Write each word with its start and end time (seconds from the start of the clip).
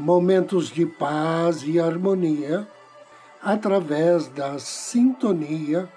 momentos 0.00 0.70
de 0.70 0.86
paz 0.86 1.62
e 1.62 1.78
harmonia 1.78 2.66
através 3.42 4.28
da 4.28 4.58
sintonia 4.58 5.92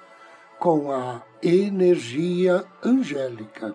com 0.60 0.92
a 0.92 1.24
energia 1.42 2.66
angélica. 2.84 3.74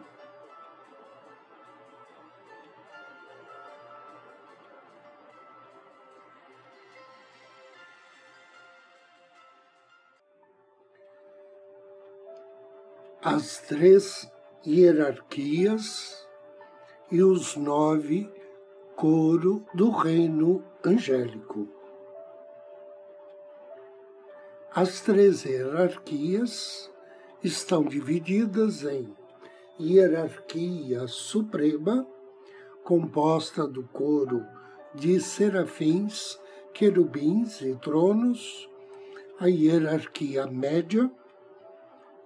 As 13.23 13.63
três 13.63 14.31
hierarquias 14.67 16.29
e 17.11 17.23
os 17.23 17.57
nove 17.57 18.38
coro 18.99 19.65
do 19.73 19.91
reino 19.91 20.61
angélico. 20.85 21.69
As 24.75 25.01
três 25.03 25.45
hierarquias 25.45 26.91
estão 27.41 27.85
divididas 27.85 28.83
em 28.83 29.17
hierarquia 29.79 31.07
suprema, 31.07 32.05
composta 32.83 33.69
do 33.69 33.85
coro 33.85 34.45
de 34.93 35.21
serafins, 35.21 36.37
querubins 36.75 37.61
e 37.61 37.77
tronos, 37.77 38.69
a 39.39 39.47
hierarquia 39.47 40.45
média, 40.49 41.09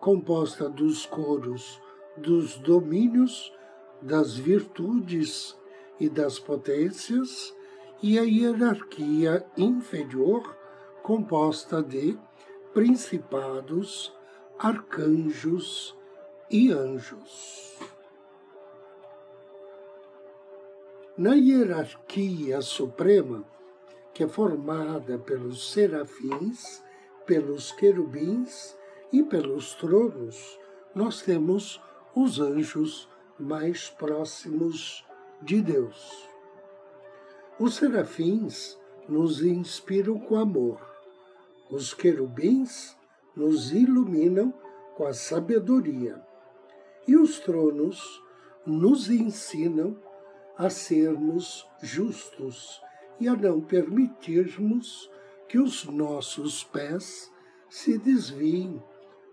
composta 0.01 0.71
dos 0.71 1.05
coros 1.05 1.79
dos 2.17 2.57
domínios, 2.57 3.53
das 4.01 4.35
virtudes 4.35 5.55
e 6.03 6.09
das 6.09 6.37
potências, 6.37 7.55
e 8.03 8.19
a 8.19 8.23
hierarquia 8.23 9.47
inferior, 9.57 10.43
composta 11.01 11.81
de 11.81 12.19
principados, 12.75 14.13
arcanjos 14.59 15.97
e 16.51 16.73
anjos. 16.73 17.79
Na 21.17 21.35
hierarquia 21.35 22.61
suprema, 22.63 23.45
que 24.13 24.25
é 24.25 24.29
formada 24.29 25.19
pelos 25.19 25.71
serafins, 25.71 26.83
pelos 27.25 27.71
querubins 27.71 28.77
e 29.13 29.23
pelos 29.23 29.75
tronos, 29.75 30.59
nós 30.97 31.23
temos 31.23 31.81
os 32.13 32.41
anjos 32.41 33.09
mais 33.39 33.89
próximos 33.89 35.07
de 35.43 35.61
Deus. 35.61 36.29
Os 37.59 37.75
serafins 37.75 38.79
nos 39.09 39.43
inspiram 39.43 40.19
com 40.19 40.37
amor, 40.37 40.81
os 41.71 41.93
querubins 41.93 42.97
nos 43.35 43.73
iluminam 43.73 44.53
com 44.97 45.07
a 45.07 45.13
sabedoria, 45.13 46.23
e 47.07 47.17
os 47.17 47.39
tronos 47.41 48.23
nos 48.65 49.11
ensinam 49.11 49.97
a 50.57 50.71
sermos 50.71 51.67
justos 51.83 52.81
e 53.19 53.27
a 53.27 53.35
não 53.35 53.61
permitirmos 53.61 55.11
que 55.49 55.59
os 55.59 55.85
nossos 55.85 56.63
pés 56.63 57.33
se 57.69 57.99
desviem 57.99 58.83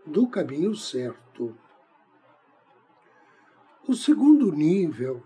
do 0.06 0.28
caminho 0.28 0.76
certo. 0.76 1.56
O 3.88 3.94
segundo 3.94 4.52
nível 4.52 5.24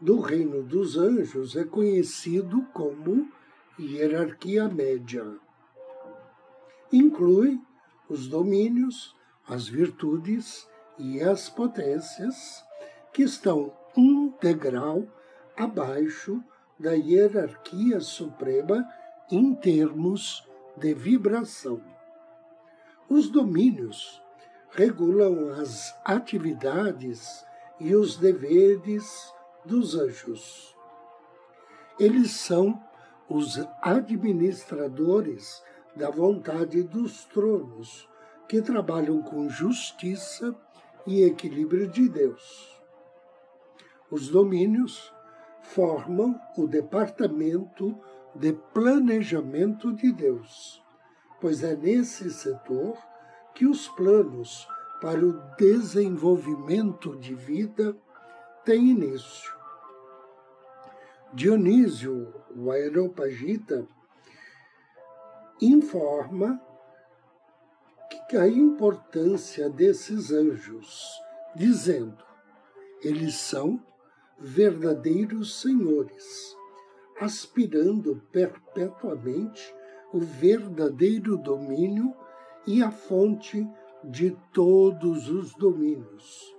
do 0.00 0.20
reino 0.20 0.62
dos 0.62 0.96
anjos 0.96 1.54
é 1.56 1.64
conhecido 1.64 2.62
como 2.72 3.30
hierarquia 3.78 4.68
média. 4.68 5.24
Inclui 6.90 7.60
os 8.08 8.26
domínios, 8.26 9.14
as 9.46 9.68
virtudes 9.68 10.66
e 10.98 11.20
as 11.20 11.48
potências 11.50 12.64
que 13.12 13.22
estão 13.22 13.72
um 13.96 14.32
degrau 14.40 15.06
abaixo 15.56 16.42
da 16.78 16.92
hierarquia 16.92 18.00
suprema 18.00 18.88
em 19.30 19.54
termos 19.54 20.48
de 20.76 20.94
vibração. 20.94 21.82
Os 23.08 23.28
domínios 23.28 24.22
regulam 24.70 25.50
as 25.60 25.94
atividades 26.04 27.44
e 27.78 27.94
os 27.94 28.16
deveres 28.16 29.32
dos 29.64 29.94
anjos. 29.94 30.76
Eles 31.98 32.32
são 32.32 32.82
os 33.28 33.60
administradores 33.82 35.62
da 35.94 36.10
vontade 36.10 36.82
dos 36.82 37.24
tronos, 37.26 38.08
que 38.48 38.60
trabalham 38.60 39.22
com 39.22 39.48
justiça 39.48 40.56
e 41.06 41.22
equilíbrio 41.22 41.86
de 41.86 42.08
Deus. 42.08 42.80
Os 44.10 44.28
domínios 44.28 45.12
formam 45.62 46.40
o 46.56 46.66
departamento 46.66 47.96
de 48.34 48.52
planejamento 48.52 49.92
de 49.92 50.10
Deus, 50.10 50.82
pois 51.40 51.62
é 51.62 51.76
nesse 51.76 52.30
setor 52.30 52.96
que 53.54 53.66
os 53.66 53.88
planos 53.88 54.66
para 55.00 55.24
o 55.24 55.40
desenvolvimento 55.56 57.16
de 57.16 57.34
vida 57.34 57.96
tem 58.70 58.90
início. 58.90 59.52
Dionísio, 61.34 62.32
o 62.54 62.70
Aeropagita, 62.70 63.84
informa 65.60 66.62
que 68.28 68.36
a 68.36 68.46
importância 68.46 69.68
desses 69.68 70.30
anjos, 70.30 71.20
dizendo: 71.52 72.24
eles 73.02 73.34
são 73.34 73.84
verdadeiros 74.38 75.60
senhores, 75.60 76.56
aspirando 77.20 78.22
perpetuamente 78.30 79.74
o 80.12 80.20
verdadeiro 80.20 81.36
domínio 81.36 82.14
e 82.68 82.84
a 82.84 82.92
fonte 82.92 83.68
de 84.04 84.30
todos 84.52 85.28
os 85.28 85.56
domínios, 85.56 86.54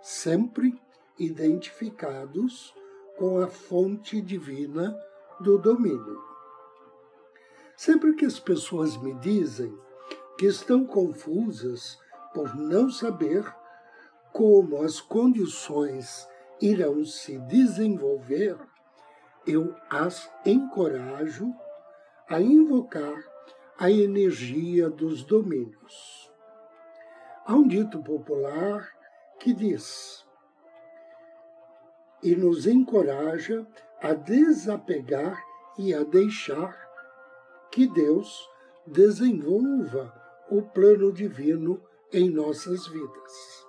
sempre 0.00 0.80
identificados 1.18 2.74
com 3.16 3.40
a 3.40 3.48
fonte 3.48 4.20
divina 4.20 4.96
do 5.40 5.58
domínio. 5.58 6.22
Sempre 7.76 8.14
que 8.14 8.24
as 8.24 8.38
pessoas 8.38 8.96
me 8.96 9.14
dizem 9.14 9.76
que 10.36 10.46
estão 10.46 10.84
confusas 10.84 11.98
por 12.32 12.54
não 12.54 12.90
saber 12.90 13.44
como 14.32 14.82
as 14.82 15.00
condições 15.00 16.28
irão 16.60 17.04
se 17.04 17.38
desenvolver, 17.40 18.56
eu 19.46 19.74
as 19.88 20.30
encorajo 20.44 21.52
a 22.28 22.40
invocar 22.40 23.16
a 23.78 23.90
energia 23.90 24.90
dos 24.90 25.24
domínios. 25.24 26.30
Há 27.46 27.54
um 27.54 27.66
dito 27.66 28.02
popular 28.02 28.88
que 29.40 29.54
diz: 29.54 30.26
e 32.22 32.34
nos 32.34 32.66
encoraja 32.66 33.66
a 34.00 34.12
desapegar 34.12 35.42
e 35.78 35.94
a 35.94 36.02
deixar 36.02 36.76
que 37.70 37.86
Deus 37.86 38.48
desenvolva 38.86 40.12
o 40.50 40.62
plano 40.62 41.12
divino 41.12 41.80
em 42.12 42.30
nossas 42.30 42.86
vidas. 42.86 43.66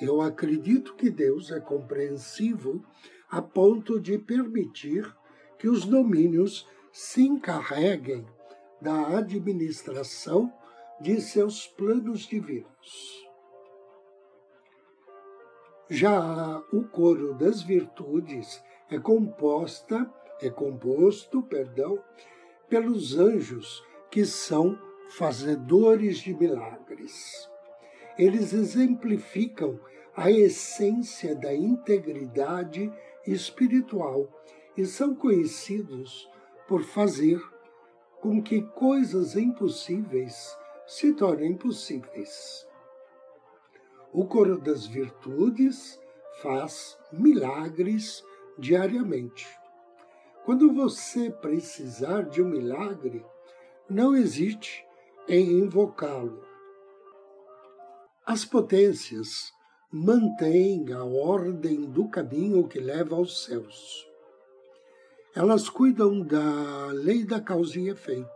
Eu 0.00 0.20
acredito 0.20 0.94
que 0.94 1.10
Deus 1.10 1.50
é 1.50 1.60
compreensivo 1.60 2.84
a 3.30 3.42
ponto 3.42 4.00
de 4.00 4.18
permitir 4.18 5.04
que 5.58 5.68
os 5.68 5.84
domínios 5.84 6.66
se 6.92 7.22
encarreguem 7.22 8.26
da 8.80 9.18
administração 9.18 10.52
de 11.00 11.20
seus 11.20 11.66
planos 11.66 12.20
divinos. 12.20 13.27
Já 15.88 16.62
o 16.72 16.84
coro 16.84 17.34
das 17.34 17.62
virtudes 17.62 18.62
é 18.90 18.98
composta 18.98 20.10
é 20.40 20.50
composto, 20.50 21.42
perdão, 21.42 21.98
pelos 22.68 23.18
anjos 23.18 23.84
que 24.10 24.24
são 24.24 24.78
fazedores 25.10 26.18
de 26.18 26.34
milagres. 26.34 27.48
Eles 28.16 28.52
exemplificam 28.52 29.78
a 30.16 30.30
essência 30.30 31.34
da 31.34 31.54
integridade 31.54 32.92
espiritual 33.26 34.28
e 34.76 34.84
são 34.84 35.14
conhecidos 35.14 36.28
por 36.66 36.82
fazer 36.82 37.40
com 38.20 38.42
que 38.42 38.62
coisas 38.62 39.36
impossíveis 39.36 40.56
se 40.86 41.12
tornem 41.14 41.54
possíveis. 41.54 42.67
O 44.18 44.26
coro 44.26 44.58
das 44.58 44.84
virtudes 44.84 45.96
faz 46.42 46.98
milagres 47.12 48.24
diariamente. 48.58 49.46
Quando 50.44 50.74
você 50.74 51.30
precisar 51.30 52.22
de 52.22 52.42
um 52.42 52.48
milagre, 52.48 53.24
não 53.88 54.16
hesite 54.16 54.84
em 55.28 55.60
invocá-lo. 55.60 56.42
As 58.26 58.44
potências 58.44 59.52
mantêm 59.88 60.92
a 60.92 61.04
ordem 61.04 61.82
do 61.82 62.08
caminho 62.08 62.66
que 62.66 62.80
leva 62.80 63.14
aos 63.14 63.44
céus. 63.44 64.04
Elas 65.32 65.68
cuidam 65.68 66.22
da 66.22 66.86
lei 66.88 67.24
da 67.24 67.40
causa 67.40 67.78
e 67.78 67.88
efeito. 67.88 68.28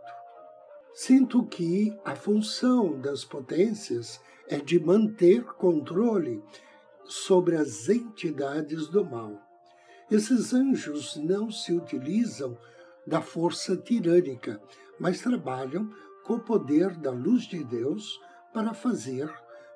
Sinto 0.93 1.43
que 1.45 1.93
a 2.05 2.15
função 2.15 2.97
das 3.01 3.25
potências 3.25 4.21
é 4.47 4.57
de 4.57 4.79
manter 4.79 5.43
controle 5.43 6.43
sobre 7.05 7.55
as 7.55 7.89
entidades 7.89 8.87
do 8.87 9.05
mal. 9.05 9.39
Esses 10.09 10.53
anjos 10.53 11.15
não 11.15 11.51
se 11.51 11.73
utilizam 11.73 12.57
da 13.05 13.21
força 13.21 13.75
tirânica, 13.75 14.61
mas 14.99 15.21
trabalham 15.21 15.89
com 16.23 16.35
o 16.35 16.39
poder 16.39 16.95
da 16.95 17.11
luz 17.11 17.43
de 17.43 17.63
Deus 17.63 18.19
para 18.53 18.73
fazer 18.73 19.31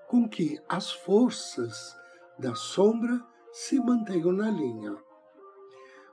com 0.08 0.28
que 0.28 0.60
as 0.70 0.92
forças 0.92 1.96
da 2.40 2.56
sombra 2.56 3.22
se 3.52 3.80
mantenham 3.80 4.32
na 4.32 4.50
linha. 4.50 4.96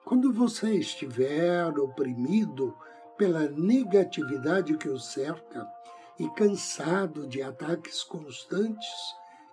Quando 0.04 0.32
você 0.32 0.74
estiver 0.74 1.78
oprimido 1.78 2.74
pela 3.16 3.48
negatividade 3.48 4.76
que 4.76 4.88
o 4.88 4.98
cerca 4.98 5.66
e 6.18 6.28
cansado 6.30 7.26
de 7.26 7.42
ataques 7.42 8.02
constantes, 8.04 8.88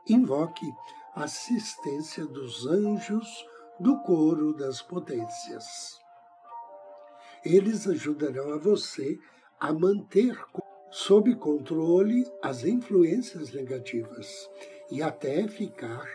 invoque 0.08 0.66
a 1.16 1.24
assistência 1.24 2.26
dos 2.26 2.66
anjos 2.68 3.28
do 3.80 3.98
coro 4.04 4.54
das 4.54 4.82
potências. 4.82 6.00
Eles 7.44 7.88
ajudarão 7.88 8.54
a 8.54 8.58
você 8.58 9.18
a 9.60 9.74
manter 9.74 10.38
sob 10.92 11.34
controle 11.36 12.26
as 12.42 12.64
influências 12.64 13.52
negativas 13.54 14.50
e 14.92 15.02
até 15.02 15.48
ficar 15.48 16.08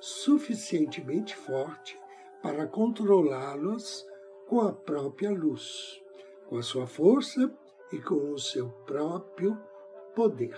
suficientemente 0.00 1.36
forte 1.36 1.98
para 2.42 2.66
controlá-las 2.66 4.06
com 4.48 4.60
a 4.62 4.72
própria 4.72 5.30
luz, 5.30 6.00
com 6.48 6.56
a 6.56 6.62
sua 6.62 6.86
força 6.86 7.52
e 7.92 7.98
com 7.98 8.32
o 8.32 8.38
seu 8.38 8.68
próprio 8.86 9.58
poder. 10.20 10.54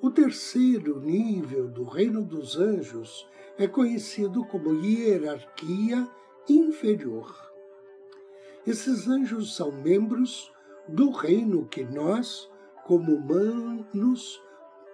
O 0.00 0.10
terceiro 0.10 0.98
nível 0.98 1.68
do 1.68 1.84
reino 1.84 2.24
dos 2.24 2.56
anjos 2.56 3.28
é 3.58 3.68
conhecido 3.68 4.42
como 4.46 4.72
hierarquia 4.72 6.08
inferior. 6.48 7.30
Esses 8.66 9.06
anjos 9.06 9.54
são 9.54 9.70
membros 9.70 10.50
do 10.88 11.10
reino 11.10 11.66
que 11.66 11.84
nós, 11.84 12.50
como 12.86 13.16
humanos, 13.16 14.42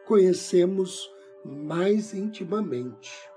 conhecemos 0.05 1.09
mais 1.45 2.13
intimamente. 2.15 3.31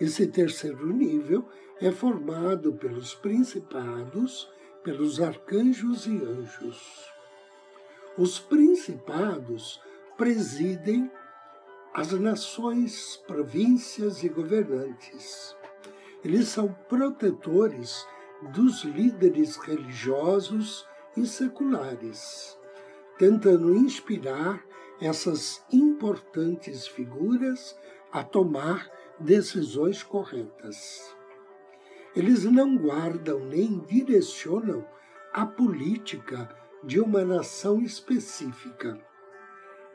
Esse 0.00 0.26
terceiro 0.26 0.90
nível 0.90 1.44
é 1.82 1.90
formado 1.92 2.72
pelos 2.72 3.14
principados, 3.14 4.50
pelos 4.82 5.20
arcanjos 5.20 6.06
e 6.06 6.16
anjos. 6.16 7.19
Os 8.20 8.38
principados 8.38 9.80
presidem 10.14 11.10
as 11.94 12.12
nações, 12.12 13.16
províncias 13.26 14.22
e 14.22 14.28
governantes. 14.28 15.56
Eles 16.22 16.48
são 16.48 16.70
protetores 16.86 18.06
dos 18.52 18.84
líderes 18.84 19.56
religiosos 19.56 20.86
e 21.16 21.24
seculares, 21.26 22.58
tentando 23.18 23.74
inspirar 23.74 24.62
essas 25.00 25.64
importantes 25.72 26.86
figuras 26.86 27.74
a 28.12 28.22
tomar 28.22 28.86
decisões 29.18 30.02
corretas. 30.02 31.16
Eles 32.14 32.44
não 32.44 32.76
guardam 32.76 33.40
nem 33.46 33.78
direcionam 33.78 34.86
a 35.32 35.46
política 35.46 36.59
de 36.82 37.00
uma 37.00 37.24
nação 37.24 37.80
específica, 37.80 38.98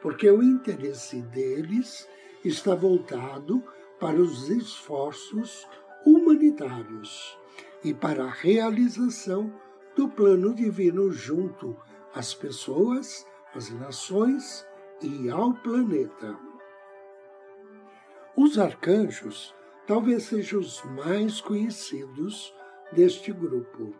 porque 0.01 0.29
o 0.29 0.43
interesse 0.43 1.21
deles 1.21 2.07
está 2.43 2.75
voltado 2.75 3.63
para 3.99 4.21
os 4.21 4.49
esforços 4.49 5.67
humanitários 6.05 7.37
e 7.83 7.93
para 7.93 8.25
a 8.25 8.29
realização 8.29 9.53
do 9.95 10.09
plano 10.09 10.53
divino 10.53 11.11
junto 11.11 11.75
às 12.13 12.33
pessoas, 12.33 13.25
às 13.53 13.71
nações 13.71 14.65
e 15.01 15.29
ao 15.29 15.53
planeta. 15.53 16.37
Os 18.35 18.59
arcanjos 18.59 19.55
talvez 19.87 20.23
sejam 20.23 20.59
os 20.59 20.83
mais 20.83 21.39
conhecidos 21.39 22.53
deste 22.91 23.31
grupo. 23.31 23.93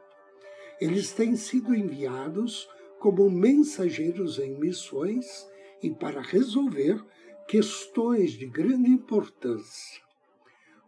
Eles 0.79 1.13
têm 1.13 1.35
sido 1.35 1.73
enviados 1.73 2.69
como 2.99 3.29
mensageiros 3.29 4.39
em 4.39 4.57
missões 4.59 5.47
e 5.81 5.89
para 5.89 6.21
resolver 6.21 7.03
questões 7.47 8.31
de 8.31 8.45
grande 8.45 8.89
importância. 8.89 10.01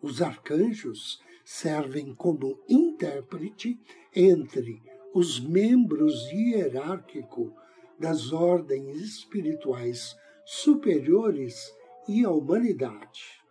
Os 0.01 0.21
arcanjos 0.21 1.21
servem 1.43 2.13
como 2.13 2.59
intérprete 2.67 3.79
entre 4.15 4.81
os 5.13 5.39
membros 5.39 6.29
hierárquicos 6.31 7.51
das 7.99 8.31
ordens 8.31 8.97
espirituais 8.97 10.15
superiores 10.45 11.73
e 12.07 12.23
a 12.23 12.31
humanidade. 12.31 13.41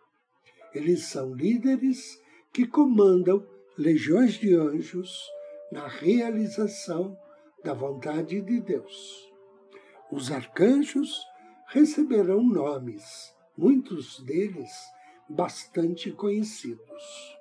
Eles 0.75 1.04
são 1.04 1.34
líderes 1.34 2.20
que 2.52 2.66
comandam 2.66 3.46
legiões 3.76 4.34
de 4.34 4.54
anjos 4.54 5.28
na 5.72 5.86
realização 5.86 7.16
da 7.66 7.75
vontade 7.75 8.40
de 8.40 8.61
Deus. 8.61 9.28
Os 10.12 10.30
arcanjos 10.30 11.20
receberão 11.66 12.40
nomes, 12.40 13.35
muitos 13.58 14.20
deles 14.20 14.70
bastante 15.28 16.12
conhecidos. 16.12 17.37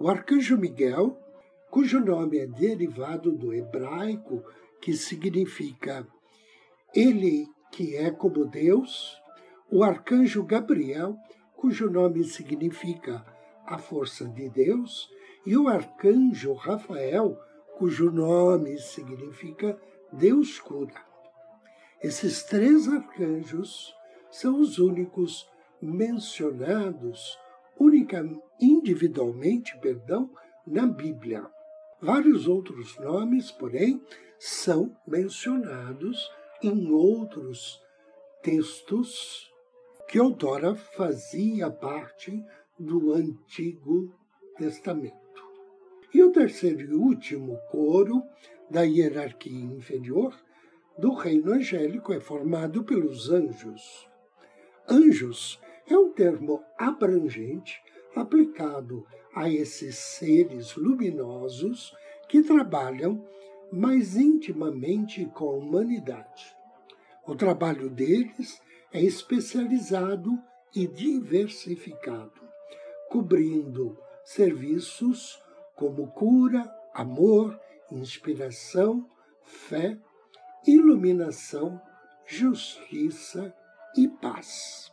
O 0.00 0.08
arcanjo 0.08 0.58
Miguel 0.58 1.16
cujo 1.70 2.00
nome 2.00 2.38
é 2.38 2.46
derivado 2.48 3.30
do 3.30 3.54
hebraico, 3.54 4.42
que 4.80 4.94
significa 4.94 6.04
ele 6.92 7.46
que 7.70 7.94
é 7.94 8.10
como 8.10 8.44
Deus, 8.44 9.16
o 9.70 9.84
arcanjo 9.84 10.42
Gabriel, 10.42 11.16
cujo 11.54 11.88
nome 11.88 12.24
significa 12.24 13.24
a 13.64 13.78
força 13.78 14.26
de 14.26 14.48
Deus, 14.48 15.08
e 15.46 15.56
o 15.56 15.68
arcanjo 15.68 16.54
Rafael, 16.54 17.38
cujo 17.78 18.10
nome 18.10 18.76
significa 18.78 19.80
Deus 20.12 20.58
cura. 20.58 21.00
Esses 22.02 22.42
três 22.42 22.88
arcanjos 22.88 23.94
são 24.30 24.60
os 24.60 24.78
únicos 24.78 25.48
mencionados 25.80 27.38
única, 27.78 28.28
individualmente, 28.60 29.78
perdão, 29.78 30.28
na 30.66 30.86
Bíblia. 30.86 31.46
Vários 32.00 32.48
outros 32.48 32.98
nomes, 32.98 33.52
porém, 33.52 34.02
são 34.40 34.96
mencionados 35.06 36.28
em 36.60 36.90
outros 36.90 37.80
textos 38.42 39.52
que 40.08 40.18
outrora 40.18 40.74
fazia 40.74 41.70
parte 41.70 42.44
do 42.76 43.12
Antigo 43.12 44.12
Testamento. 44.56 45.27
E 46.12 46.22
o 46.22 46.32
terceiro 46.32 46.80
e 46.80 46.94
último 46.94 47.58
coro 47.70 48.22
da 48.70 48.82
hierarquia 48.82 49.52
inferior 49.52 50.34
do 50.98 51.12
reino 51.12 51.52
angélico 51.52 52.12
é 52.12 52.20
formado 52.20 52.82
pelos 52.82 53.30
anjos. 53.30 54.08
Anjos 54.88 55.60
é 55.86 55.96
um 55.96 56.12
termo 56.12 56.62
abrangente 56.78 57.80
aplicado 58.16 59.06
a 59.34 59.50
esses 59.50 59.96
seres 59.96 60.74
luminosos 60.76 61.94
que 62.28 62.42
trabalham 62.42 63.24
mais 63.70 64.16
intimamente 64.16 65.26
com 65.26 65.50
a 65.50 65.56
humanidade. 65.56 66.56
O 67.26 67.34
trabalho 67.34 67.90
deles 67.90 68.60
é 68.92 69.02
especializado 69.02 70.30
e 70.74 70.86
diversificado, 70.86 72.40
cobrindo 73.10 73.98
serviços 74.24 75.38
como 75.78 76.08
cura, 76.08 76.68
amor, 76.92 77.58
inspiração, 77.90 79.08
fé, 79.42 79.96
iluminação, 80.66 81.80
justiça 82.26 83.54
e 83.96 84.08
paz. 84.08 84.92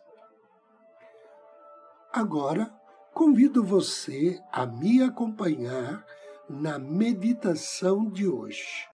Agora, 2.14 2.72
convido 3.14 3.64
você 3.64 4.40
a 4.52 4.66
me 4.66 5.02
acompanhar 5.02 6.06
na 6.48 6.78
meditação 6.78 8.10
de 8.10 8.28
hoje. 8.28 8.88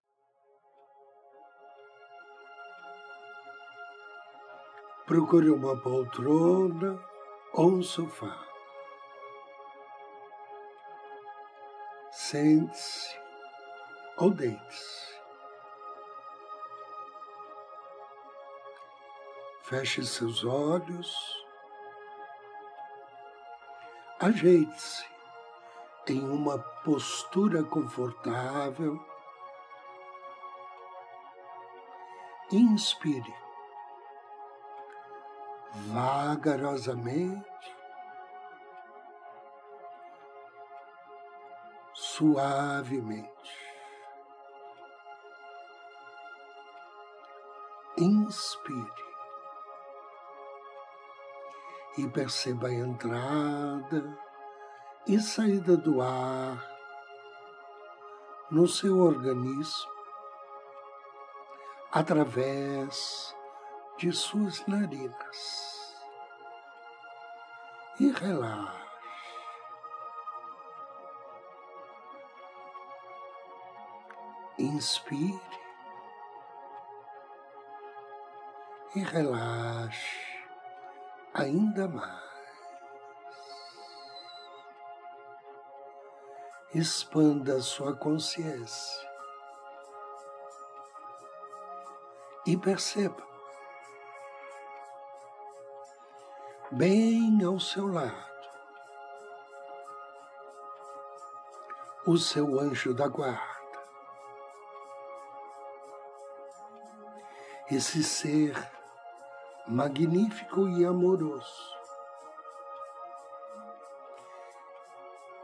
Procure 5.06 5.50
uma 5.50 5.78
poltrona 5.82 6.98
ou 7.54 7.74
um 7.74 7.84
sofá. 7.84 8.51
Sente-se 12.32 13.20
ou 14.16 14.32
deite-se. 14.32 15.20
Feche 19.64 20.06
seus 20.06 20.46
olhos. 20.46 21.14
Ajeite-se 24.22 25.06
em 26.08 26.24
uma 26.24 26.58
postura 26.86 27.66
confortável. 27.66 28.98
Inspire 32.50 33.36
vagarosamente, 35.92 37.51
suavemente. 42.22 43.32
Inspire 47.98 49.12
e 51.98 52.08
perceba 52.08 52.68
a 52.68 52.74
entrada 52.74 54.18
e 55.08 55.20
saída 55.20 55.76
do 55.76 56.00
ar 56.00 56.64
no 58.52 58.68
seu 58.68 59.00
organismo 59.00 59.92
através 61.92 63.36
de 63.98 64.12
suas 64.12 64.66
narinas 64.68 65.96
e 68.00 68.12
relaxe. 68.12 68.81
Inspire 74.72 75.38
e 78.96 79.04
relaxe 79.04 80.48
ainda 81.34 81.90
mais. 81.90 82.32
Expanda 86.74 87.60
sua 87.62 87.94
consciência 87.98 89.10
e 92.48 92.56
perceba 92.56 93.28
bem 96.72 97.44
ao 97.44 97.60
seu 97.60 97.88
lado 97.88 98.32
o 102.08 102.18
seu 102.18 102.58
anjo 102.58 102.94
da 102.94 103.10
guarda. 103.10 103.61
Esse 107.72 108.04
ser 108.04 108.54
magnífico 109.66 110.68
e 110.68 110.86
amoroso 110.86 111.74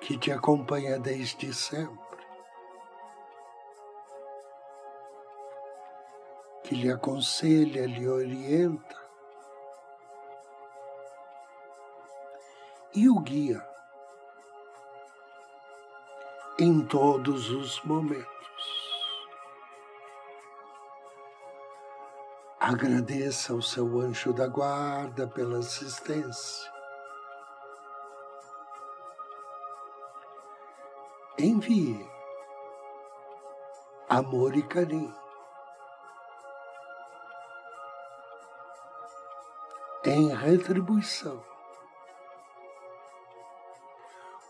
que 0.02 0.18
te 0.18 0.30
acompanha 0.30 1.00
desde 1.00 1.54
sempre, 1.54 2.28
que 6.66 6.76
lhe 6.76 6.92
aconselha, 6.92 7.86
lhe 7.86 8.06
orienta, 8.10 8.98
e 12.94 13.08
o 13.08 13.20
guia 13.22 13.66
em 16.60 16.86
todos 16.86 17.50
os 17.52 17.82
momentos. 17.84 18.28
Agradeça 22.68 23.54
ao 23.54 23.62
seu 23.62 23.98
anjo 24.02 24.34
da 24.34 24.46
guarda 24.46 25.26
pela 25.26 25.60
assistência. 25.60 26.70
Envie 31.40 32.06
amor 34.10 34.54
e 34.58 34.62
carinho. 34.64 35.16
Em 40.04 40.36
retribuição 40.36 41.42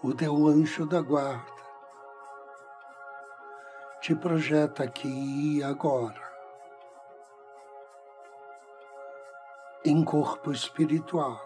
o 0.01 0.11
teu 0.15 0.47
anjo 0.47 0.87
da 0.87 1.01
guarda 1.01 1.55
te 4.01 4.15
projeta 4.15 4.85
aqui 4.85 5.57
e 5.57 5.63
agora, 5.63 6.26
em 9.87 10.03
corpo 10.03 10.51
espiritual, 10.51 11.39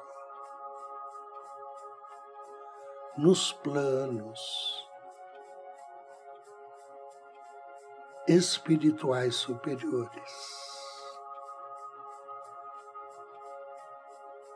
nos 3.15 3.53
planos 3.53 4.89
espirituais 8.27 9.35
superiores. 9.35 10.71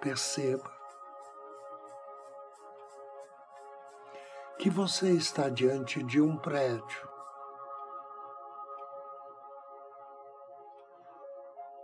Perceba 0.01 0.73
que 4.57 4.67
você 4.67 5.11
está 5.11 5.47
diante 5.47 6.01
de 6.01 6.19
um 6.19 6.35
prédio. 6.39 7.07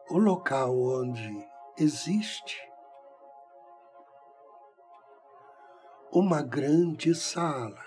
O 0.10 0.17
local 0.17 0.75
onde 0.75 1.50
existe 1.82 2.62
uma 6.12 6.44
grande 6.44 7.16
sala. 7.16 7.84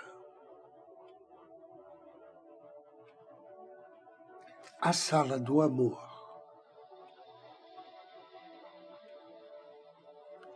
A 4.81 4.91
sala 4.91 5.39
do 5.39 5.61
amor. 5.61 6.03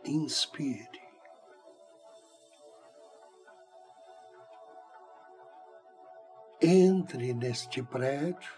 Inspire. 0.04 1.00
Entre 6.60 7.32
neste 7.32 7.82
prédio 7.82 8.52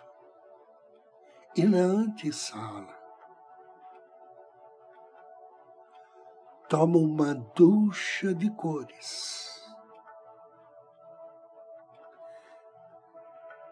e 1.57 1.65
na 1.65 1.79
antessala. 1.79 3.02
Toma 6.73 6.97
uma 6.97 7.35
ducha 7.35 8.35
de 8.35 8.49
cores. 8.49 9.63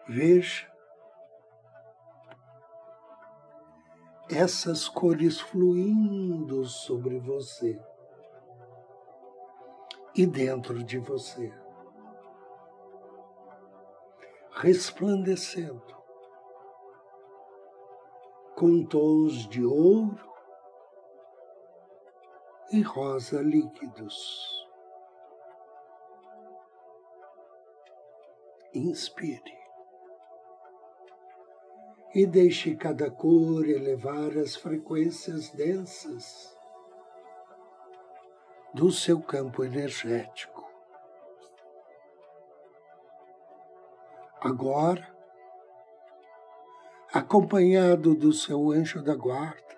Veja 0.07 0.71
essas 4.29 4.87
cores 4.87 5.41
fluindo 5.41 6.63
sobre 6.65 7.17
você 7.17 7.83
e 10.13 10.27
dentro 10.27 10.83
de 10.83 10.99
você 10.99 11.51
resplandecendo, 14.51 15.97
com 18.55 18.85
tons 18.85 19.47
de 19.47 19.65
ouro 19.65 20.30
e 22.71 22.81
rosa 22.81 23.41
líquidos. 23.41 24.67
Inspire 28.73 29.61
e 32.13 32.25
deixe 32.25 32.75
cada 32.75 33.09
cor 33.09 33.67
elevar 33.67 34.37
as 34.37 34.55
frequências 34.55 35.49
densas 35.49 36.57
do 38.73 38.91
seu 38.91 39.21
campo 39.21 39.63
energético. 39.63 40.69
Agora, 44.39 45.07
acompanhado 47.13 48.15
do 48.15 48.33
seu 48.33 48.71
anjo 48.71 49.03
da 49.03 49.15
guarda, 49.15 49.70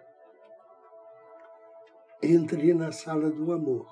entre 2.23 2.73
na 2.73 2.91
sala 2.91 3.29
do 3.29 3.51
amor. 3.51 3.85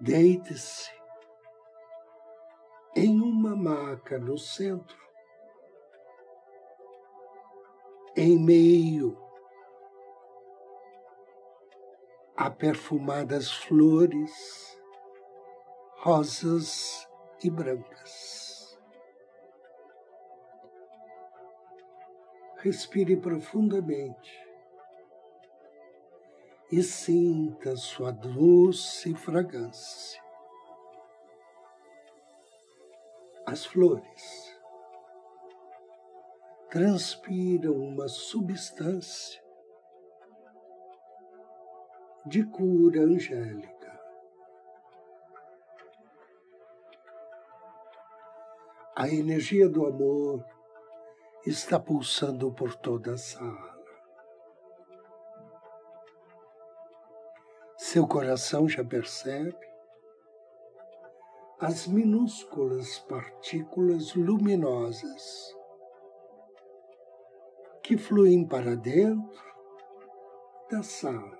Deite-se 0.00 0.90
em 2.96 3.20
uma 3.20 3.54
maca 3.54 4.18
no 4.18 4.38
centro, 4.38 4.96
em 8.16 8.38
meio 8.38 9.16
a 12.34 12.50
perfumadas 12.50 13.52
flores, 13.52 14.80
rosas 15.98 17.06
e 17.44 17.50
brancas. 17.50 18.80
Respire 22.56 23.16
profundamente 23.16 24.51
e 26.72 26.82
sinta 26.82 27.76
sua 27.76 28.10
doce 28.10 29.14
fragrância. 29.14 30.22
As 33.46 33.66
flores 33.66 34.58
transpiram 36.70 37.74
uma 37.74 38.08
substância 38.08 39.42
de 42.24 42.42
cura 42.42 43.02
angélica. 43.02 44.00
A 48.96 49.10
energia 49.10 49.68
do 49.68 49.84
amor 49.84 50.42
está 51.44 51.78
pulsando 51.78 52.50
por 52.50 52.74
toda 52.76 53.12
a 53.12 53.18
sala. 53.18 53.71
Seu 57.92 58.08
coração 58.08 58.66
já 58.66 58.82
percebe 58.82 59.54
as 61.60 61.86
minúsculas 61.86 63.00
partículas 63.00 64.14
luminosas 64.14 65.54
que 67.82 67.98
fluem 67.98 68.48
para 68.48 68.74
dentro 68.76 69.44
da 70.70 70.82
sala 70.82 71.38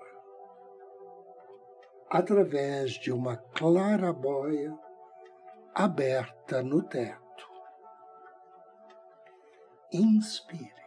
através 2.11 2.91
de 2.91 3.11
uma 3.11 3.35
clarabóia 3.35 4.77
aberta 5.73 6.61
no 6.61 6.83
teto. 6.83 7.49
Inspire. 9.91 10.82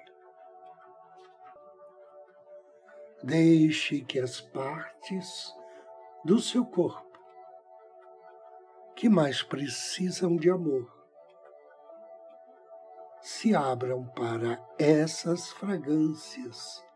Deixe 3.26 4.02
que 4.02 4.20
as 4.20 4.40
partes 4.40 5.52
do 6.24 6.40
seu 6.40 6.64
corpo 6.64 7.18
que 8.94 9.08
mais 9.08 9.42
precisam 9.42 10.36
de 10.36 10.48
amor 10.48 10.88
se 13.20 13.52
abram 13.52 14.06
para 14.10 14.64
essas 14.78 15.50
fragrâncias 15.50 16.86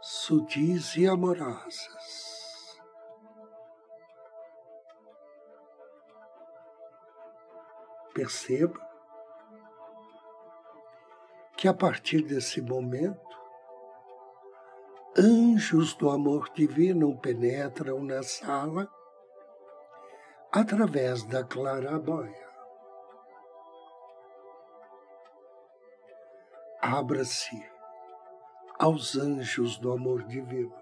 sutis 0.00 0.94
e 0.96 1.08
amorosas. 1.08 2.80
Perceba 8.14 8.80
que 11.56 11.66
a 11.66 11.74
partir 11.74 12.22
desse 12.22 12.60
momento, 12.60 13.25
anjos 15.18 15.94
do 15.94 16.10
amor 16.10 16.50
divino 16.54 17.16
penetram 17.18 18.04
na 18.04 18.22
sala 18.22 18.86
através 20.52 21.22
da 21.24 21.42
clarabóia. 21.42 22.46
Abra-se 26.82 27.64
aos 28.78 29.16
anjos 29.16 29.78
do 29.78 29.90
amor 29.90 30.22
divino. 30.24 30.74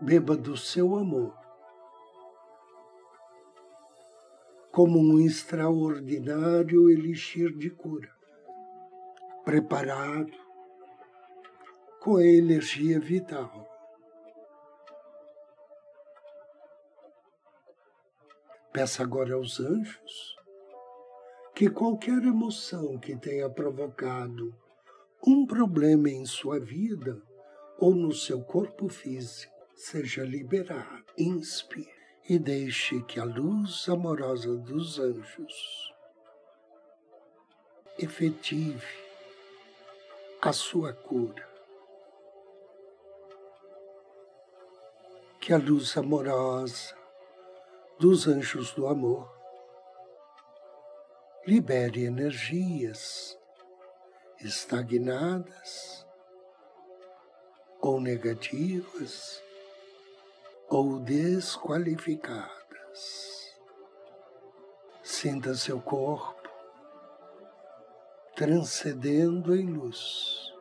Beba 0.00 0.36
do 0.36 0.56
seu 0.56 0.96
amor 0.96 1.36
como 4.72 4.98
um 4.98 5.18
extraordinário 5.20 6.90
elixir 6.90 7.56
de 7.56 7.70
cura, 7.70 8.15
preparado 9.46 10.32
com 12.00 12.16
a 12.16 12.26
energia 12.26 12.98
vital 12.98 13.64
Peça 18.72 19.04
agora 19.04 19.34
aos 19.34 19.60
anjos 19.60 20.36
que 21.54 21.70
qualquer 21.70 22.24
emoção 22.24 22.98
que 22.98 23.16
tenha 23.16 23.48
provocado 23.48 24.52
um 25.24 25.46
problema 25.46 26.10
em 26.10 26.26
sua 26.26 26.58
vida 26.58 27.22
ou 27.78 27.94
no 27.94 28.12
seu 28.12 28.42
corpo 28.42 28.88
físico 28.88 29.54
seja 29.76 30.24
liberado. 30.24 31.06
Inspire 31.16 31.88
e 32.28 32.36
deixe 32.36 33.00
que 33.04 33.20
a 33.20 33.24
luz 33.24 33.88
amorosa 33.88 34.56
dos 34.56 34.98
anjos 34.98 35.94
efetive 37.96 39.05
a 40.46 40.52
sua 40.52 40.92
cura. 40.92 41.44
Que 45.40 45.52
a 45.52 45.58
luz 45.58 45.96
amorosa 45.96 46.94
dos 47.98 48.28
anjos 48.28 48.72
do 48.72 48.86
amor. 48.86 49.28
Libere 51.44 52.04
energias 52.04 53.36
estagnadas 54.40 56.06
ou 57.80 58.00
negativas 58.00 59.42
ou 60.68 61.00
desqualificadas. 61.00 63.52
Sinta 65.02 65.56
seu 65.56 65.80
corpo 65.80 66.35
transcendendo 68.36 69.56
em 69.56 69.64
luz. 69.66 70.54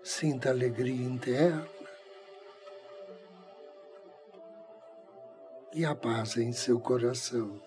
Sinta 0.00 0.50
alegria 0.50 1.04
interna 1.04 1.68
e 5.74 5.84
a 5.84 5.92
paz 5.94 6.36
em 6.36 6.52
seu 6.52 6.78
coração. 6.78 7.60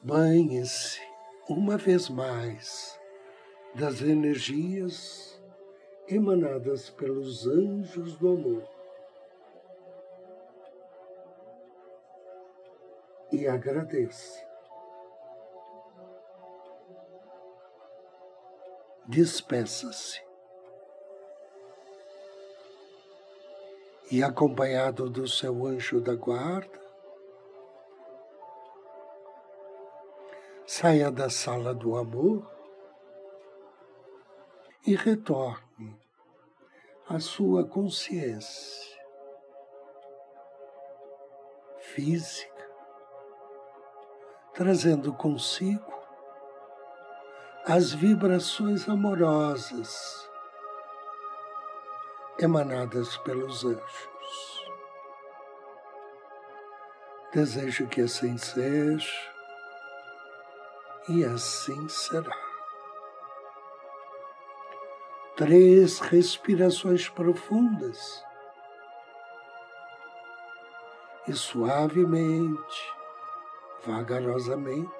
Banhe-se 0.00 1.00
uma 1.48 1.76
vez 1.76 2.08
mais 2.08 2.96
das 3.74 4.00
energias 4.02 5.42
emanadas 6.08 6.90
pelos 6.90 7.46
anjos 7.46 8.16
do 8.16 8.28
amor. 8.28 8.71
E 13.32 13.48
agradeça. 13.48 14.46
Despeça-se. 19.08 20.22
e 24.12 24.22
acompanhado 24.22 25.08
do 25.08 25.26
seu 25.26 25.66
anjo 25.66 25.98
da 25.98 26.14
guarda, 26.14 26.78
saia 30.66 31.10
da 31.10 31.30
sala 31.30 31.74
do 31.74 31.96
amor 31.96 32.46
e 34.86 34.94
retorne 34.94 35.98
à 37.08 37.18
sua 37.18 37.66
consciência 37.66 39.00
física, 41.78 42.51
trazendo 44.54 45.12
consigo 45.14 45.92
as 47.66 47.92
vibrações 47.92 48.88
amorosas 48.88 50.28
emanadas 52.38 53.16
pelos 53.18 53.64
anjos. 53.64 54.12
Desejo 57.32 57.86
que 57.86 58.02
assim 58.02 58.36
seja 58.36 59.32
e 61.08 61.24
assim 61.24 61.88
será. 61.88 62.36
Três 65.36 65.98
respirações 65.98 67.08
profundas 67.08 68.22
e 71.26 71.32
suavemente, 71.32 72.94
vagarosamente, 73.84 74.90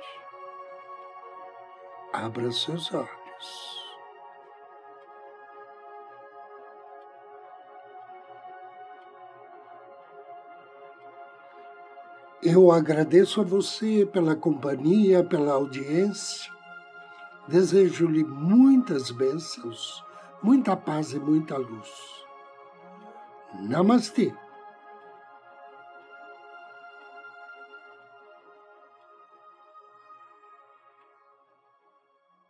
abra 2.12 2.51
seus 2.51 2.92
olhos. 2.92 3.73
Eu 12.42 12.73
agradeço 12.73 13.40
a 13.40 13.45
você 13.45 14.05
pela 14.05 14.35
companhia, 14.35 15.23
pela 15.23 15.53
audiência. 15.53 16.51
Desejo-lhe 17.47 18.25
muitas 18.25 19.12
bênçãos, 19.12 20.05
muita 20.42 20.77
paz 20.77 21.12
e 21.12 21.21
muita 21.21 21.57
luz. 21.57 21.88
Namastê. 23.61 24.35